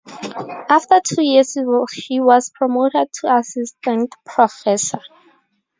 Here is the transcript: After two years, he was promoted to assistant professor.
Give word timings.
After 0.67 0.99
two 0.99 1.21
years, 1.21 1.53
he 1.53 2.19
was 2.19 2.49
promoted 2.49 3.13
to 3.19 3.35
assistant 3.35 4.11
professor. 4.25 4.97